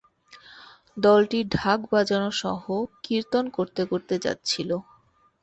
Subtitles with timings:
[0.97, 2.63] দলটি ঢাক বাজানো সহ
[3.03, 4.69] কীর্তন করতে করতে যাচ্ছিল।